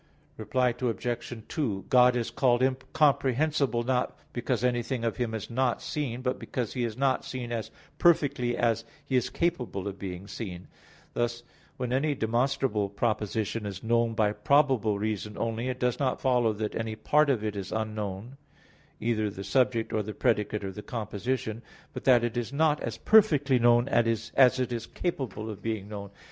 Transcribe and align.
Reply 0.35 0.69
Obj. 0.81 1.43
2: 1.47 1.85
God 1.87 2.15
is 2.15 2.31
called 2.31 2.63
incomprehensible 2.63 3.83
not 3.83 4.17
because 4.33 4.63
anything 4.63 5.05
of 5.05 5.17
Him 5.17 5.35
is 5.35 5.47
not 5.51 5.79
seen; 5.79 6.23
but 6.23 6.39
because 6.39 6.73
He 6.73 6.83
is 6.83 6.97
not 6.97 7.23
seen 7.23 7.51
as 7.51 7.69
perfectly 7.99 8.57
as 8.57 8.83
He 9.05 9.15
is 9.15 9.29
capable 9.29 9.87
of 9.87 9.99
being 9.99 10.27
seen; 10.27 10.69
thus 11.13 11.43
when 11.77 11.93
any 11.93 12.15
demonstrable 12.15 12.89
proposition 12.89 13.67
is 13.67 13.83
known 13.83 14.15
by 14.15 14.31
probable 14.31 14.97
reason 14.97 15.37
only, 15.37 15.67
it 15.67 15.79
does 15.79 15.99
not 15.99 16.19
follow 16.19 16.51
that 16.53 16.73
any 16.73 16.95
part 16.95 17.29
of 17.29 17.43
it 17.43 17.55
is 17.55 17.71
unknown, 17.71 18.37
either 18.99 19.29
the 19.29 19.43
subject, 19.43 19.93
or 19.93 20.01
the 20.01 20.15
predicate, 20.15 20.63
or 20.63 20.71
the 20.71 20.81
composition; 20.81 21.61
but 21.93 22.05
that 22.05 22.23
it 22.23 22.35
is 22.35 22.51
not 22.51 22.79
as 22.79 22.97
perfectly 22.97 23.59
known 23.59 23.87
as 23.87 24.31
it 24.35 24.73
is 24.73 24.87
capable 24.87 25.47
of 25.47 25.61
being 25.61 25.87
known. 25.87 26.09